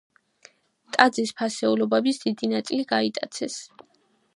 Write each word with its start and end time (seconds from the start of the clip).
ტაძრის 0.95 1.35
ფასეულობების 1.41 2.21
დიდი 2.25 2.53
ნაწილი 2.57 2.89
გაიტაცეს. 2.97 3.61